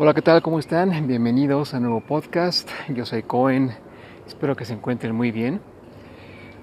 [0.00, 0.42] Hola, ¿qué tal?
[0.42, 1.08] ¿Cómo están?
[1.08, 2.70] Bienvenidos a un nuevo podcast.
[2.88, 3.72] Yo soy Cohen.
[4.28, 5.60] Espero que se encuentren muy bien.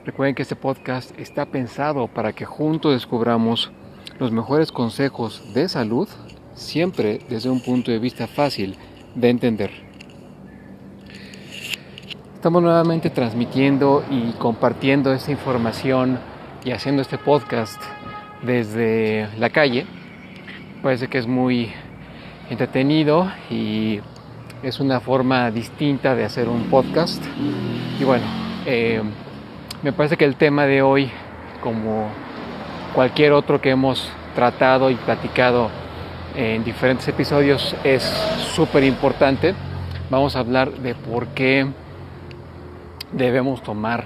[0.05, 3.73] Recuerden que este podcast está pensado para que juntos descubramos
[4.19, 6.07] los mejores consejos de salud,
[6.53, 8.77] siempre desde un punto de vista fácil
[9.15, 9.71] de entender.
[12.35, 16.19] Estamos nuevamente transmitiendo y compartiendo esta información
[16.63, 17.83] y haciendo este podcast
[18.43, 19.85] desde la calle.
[20.81, 21.73] Parece que es muy
[22.49, 23.99] entretenido y
[24.63, 27.23] es una forma distinta de hacer un podcast.
[27.99, 28.25] Y bueno,
[28.65, 29.01] eh,
[29.83, 31.11] me parece que el tema de hoy,
[31.61, 32.09] como
[32.93, 35.69] cualquier otro que hemos tratado y platicado
[36.35, 38.03] en diferentes episodios, es
[38.55, 39.53] súper importante.
[40.09, 41.67] Vamos a hablar de por qué
[43.11, 44.05] debemos tomar,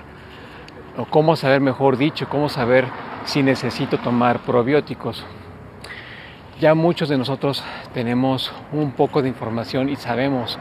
[0.97, 2.85] o cómo saber, mejor dicho, cómo saber
[3.25, 5.25] si necesito tomar probióticos.
[6.59, 7.63] Ya muchos de nosotros
[7.94, 10.59] tenemos un poco de información y sabemos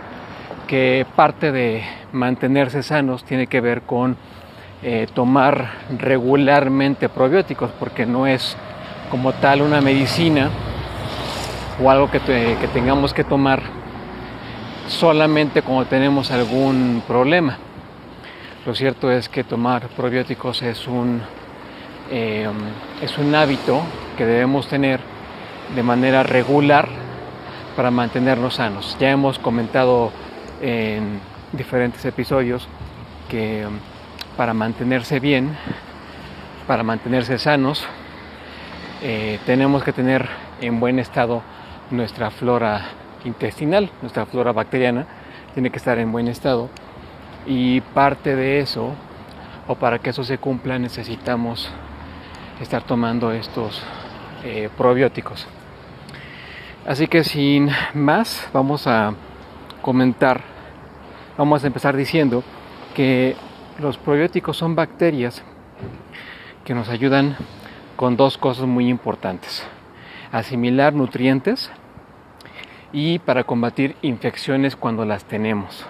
[0.68, 4.16] que parte de mantenerse sanos tiene que ver con
[4.84, 8.56] eh, tomar regularmente probióticos, porque no es
[9.10, 10.50] como tal una medicina
[11.82, 12.20] o algo que,
[12.72, 13.60] tengamos que tomar
[14.86, 17.58] solamente cuando tenemos algún problema.
[18.64, 21.22] Lo cierto es que tomar probióticos es un,
[22.12, 22.48] eh,
[23.02, 23.82] es un hábito
[24.16, 25.17] que debemos tener
[25.74, 26.88] de manera regular
[27.76, 28.96] para mantenernos sanos.
[28.98, 30.10] Ya hemos comentado
[30.60, 31.20] en
[31.52, 32.68] diferentes episodios
[33.28, 33.66] que
[34.36, 35.56] para mantenerse bien,
[36.66, 37.86] para mantenerse sanos,
[39.02, 40.28] eh, tenemos que tener
[40.60, 41.42] en buen estado
[41.90, 42.82] nuestra flora
[43.24, 45.06] intestinal, nuestra flora bacteriana,
[45.54, 46.68] tiene que estar en buen estado
[47.46, 48.92] y parte de eso,
[49.66, 51.70] o para que eso se cumpla, necesitamos
[52.60, 53.82] estar tomando estos
[54.44, 55.46] eh, probióticos.
[56.86, 59.14] Así que sin más, vamos a
[59.82, 60.40] comentar,
[61.36, 62.42] vamos a empezar diciendo
[62.94, 63.36] que
[63.78, 65.44] los probióticos son bacterias
[66.64, 67.36] que nos ayudan
[67.96, 69.66] con dos cosas muy importantes.
[70.32, 71.70] Asimilar nutrientes
[72.92, 75.86] y para combatir infecciones cuando las tenemos.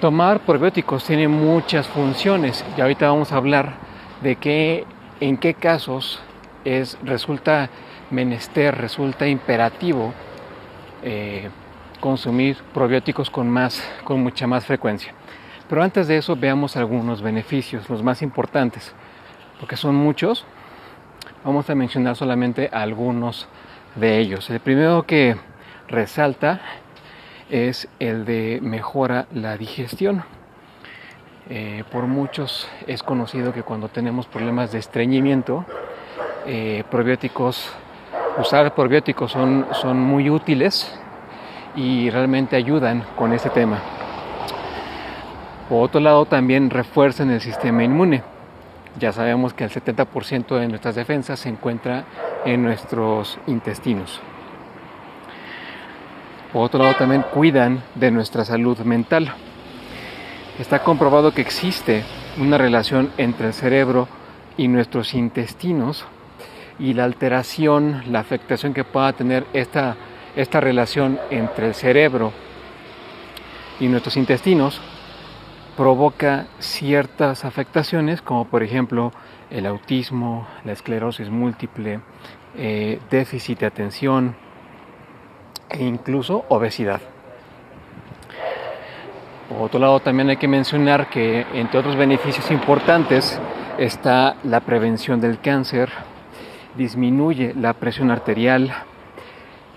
[0.00, 3.74] Tomar probióticos tiene muchas funciones y ahorita vamos a hablar
[4.22, 4.84] de qué,
[5.20, 6.20] en qué casos
[6.64, 7.68] es, resulta
[8.10, 10.12] menester, resulta imperativo
[11.02, 11.48] eh,
[12.00, 15.12] consumir probióticos con, más, con mucha más frecuencia.
[15.68, 18.94] Pero antes de eso veamos algunos beneficios, los más importantes,
[19.58, 20.44] porque son muchos.
[21.44, 23.48] Vamos a mencionar solamente algunos
[23.94, 24.50] de ellos.
[24.50, 25.36] El primero que
[25.88, 26.60] resalta
[27.50, 30.24] es el de mejora la digestión.
[31.50, 35.66] Eh, por muchos es conocido que cuando tenemos problemas de estreñimiento,
[36.46, 37.70] eh, probióticos,
[38.38, 40.98] usar probióticos son, son muy útiles
[41.76, 43.78] y realmente ayudan con este tema.
[45.68, 48.22] Por otro lado, también refuerzan el sistema inmune.
[48.98, 52.04] Ya sabemos que el 70% de nuestras defensas se encuentra
[52.44, 54.20] en nuestros intestinos.
[56.52, 59.32] Por otro lado, también cuidan de nuestra salud mental.
[60.58, 62.04] Está comprobado que existe
[62.38, 64.06] una relación entre el cerebro
[64.56, 66.06] y nuestros intestinos
[66.78, 69.96] y la alteración, la afectación que pueda tener esta,
[70.36, 72.32] esta relación entre el cerebro
[73.80, 74.80] y nuestros intestinos
[75.76, 79.12] provoca ciertas afectaciones como por ejemplo
[79.50, 82.00] el autismo, la esclerosis múltiple,
[82.56, 84.36] eh, déficit de atención
[85.70, 87.00] e incluso obesidad.
[89.48, 93.38] Por otro lado, también hay que mencionar que entre otros beneficios importantes
[93.78, 95.90] está la prevención del cáncer,
[96.76, 98.72] disminuye la presión arterial,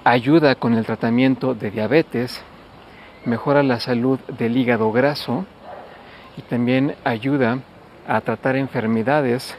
[0.04, 2.42] ayuda con el tratamiento de diabetes,
[3.26, 5.46] mejora la salud del hígado graso,
[6.38, 7.60] y también ayuda
[8.08, 9.58] a tratar enfermedades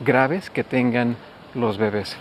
[0.00, 1.16] graves que tengan
[1.54, 2.16] los bebés.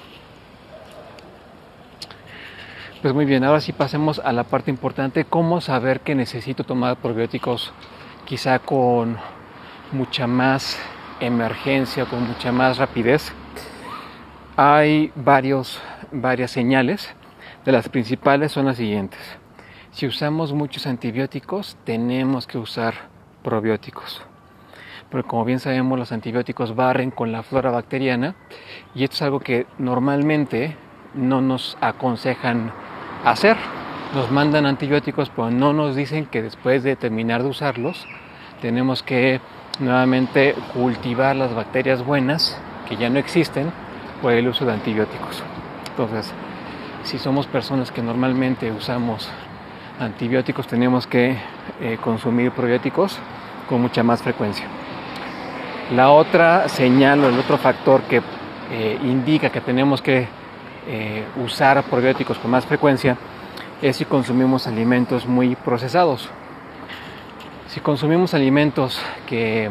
[3.02, 6.96] Pues muy bien, ahora sí pasemos a la parte importante, cómo saber que necesito tomar
[6.96, 7.74] probióticos
[8.24, 9.18] quizá con
[9.92, 10.80] mucha más
[11.20, 13.34] emergencia, con mucha más rapidez.
[14.56, 17.10] Hay varios, varias señales,
[17.66, 19.20] de las principales son las siguientes.
[19.90, 22.94] Si usamos muchos antibióticos, tenemos que usar
[23.44, 24.22] probióticos.
[25.10, 28.36] Pero como bien sabemos, los antibióticos barren con la flora bacteriana
[28.94, 30.76] y esto es algo que normalmente
[31.16, 32.72] no nos aconsejan
[33.26, 33.58] hacer.
[34.14, 38.06] Nos mandan antibióticos, pero no nos dicen que después de terminar de usarlos,
[38.62, 39.42] tenemos que
[39.80, 42.56] nuevamente cultivar las bacterias buenas
[42.88, 43.72] que ya no existen
[44.24, 45.44] por el uso de antibióticos.
[45.90, 46.32] Entonces,
[47.04, 49.30] si somos personas que normalmente usamos
[50.00, 51.36] antibióticos, tenemos que
[51.82, 53.20] eh, consumir probióticos
[53.68, 54.66] con mucha más frecuencia.
[55.94, 58.22] La otra señal o el otro factor que
[58.72, 60.26] eh, indica que tenemos que
[60.88, 63.18] eh, usar probióticos con más frecuencia
[63.82, 66.30] es si consumimos alimentos muy procesados.
[67.68, 69.70] Si consumimos alimentos que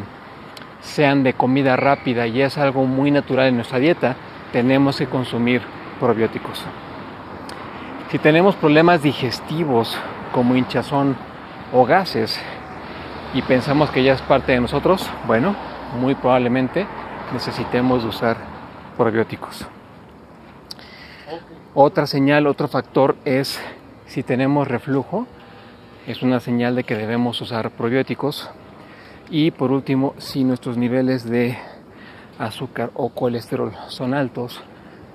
[0.82, 4.16] sean de comida rápida y es algo muy natural en nuestra dieta,
[4.52, 5.62] tenemos que consumir
[5.98, 6.62] probióticos.
[8.10, 9.96] Si tenemos problemas digestivos
[10.32, 11.16] como hinchazón
[11.72, 12.38] o gases
[13.32, 15.56] y pensamos que ya es parte de nosotros, bueno,
[15.98, 16.86] muy probablemente
[17.32, 18.36] necesitemos usar
[18.96, 19.66] probióticos.
[21.74, 23.58] Otra señal, otro factor es
[24.06, 25.26] si tenemos reflujo,
[26.06, 28.50] es una señal de que debemos usar probióticos.
[29.30, 31.56] Y por último, si nuestros niveles de
[32.38, 34.60] azúcar o colesterol son altos,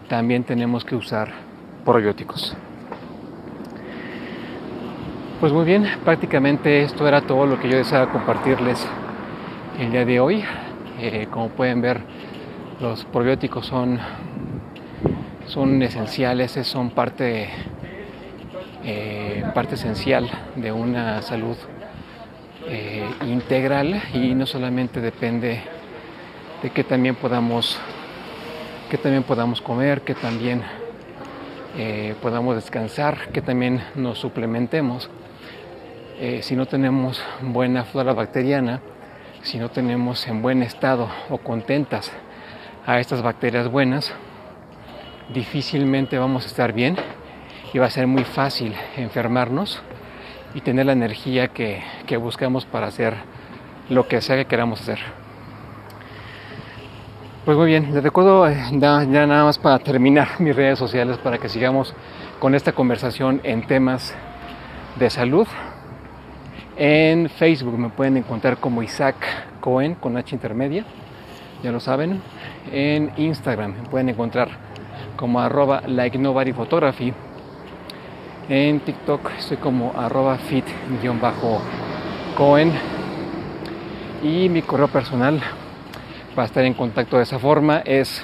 [0.08, 1.32] también tenemos que usar
[1.84, 2.56] probióticos.
[5.40, 8.88] Pues muy bien, prácticamente esto era todo lo que yo deseaba compartirles
[9.80, 10.44] el día de hoy.
[11.00, 12.02] Eh, como pueden ver,
[12.82, 14.00] los probióticos son,
[15.46, 17.50] son esenciales, son parte,
[18.84, 21.56] eh, parte esencial de una salud
[22.68, 25.62] eh, integral y no solamente depende
[26.62, 27.80] de que también podamos
[28.90, 30.64] que también podamos comer, que también
[32.22, 35.10] podamos descansar, que también nos suplementemos.
[36.42, 38.82] si no tenemos buena flora bacteriana,
[39.42, 42.12] si no tenemos en buen estado o contentas
[42.86, 44.14] a estas bacterias buenas,
[45.34, 46.96] difícilmente vamos a estar bien
[47.74, 49.82] y va a ser muy fácil enfermarnos
[50.54, 51.84] y tener la energía que,
[52.18, 53.16] buscamos para hacer
[53.90, 55.00] lo que sea que queramos hacer.
[57.48, 61.18] Pues muy bien, les recuerdo eh, ya, ya nada más para terminar mis redes sociales
[61.18, 61.94] para que sigamos
[62.42, 64.14] con esta conversación en temas
[65.00, 65.48] de salud.
[66.76, 69.16] En Facebook me pueden encontrar como Isaac
[69.62, 70.84] Cohen con H intermedia,
[71.64, 72.22] ya lo saben.
[72.70, 74.50] En Instagram me pueden encontrar
[75.16, 77.14] como arroba like nobody photography.
[78.50, 80.74] En TikTok estoy como arroba fit-cohen.
[84.22, 85.42] Y mi correo personal
[86.38, 88.24] para estar en contacto de esa forma es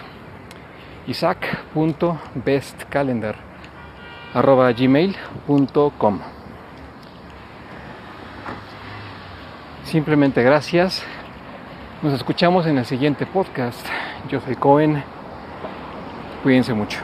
[1.07, 3.37] isaac.bestcalendar
[4.35, 6.19] arroba gmail.com
[9.85, 11.03] Simplemente gracias.
[12.03, 13.83] Nos escuchamos en el siguiente podcast.
[14.29, 15.03] Yo soy Cohen.
[16.43, 16.99] Cuídense mucho.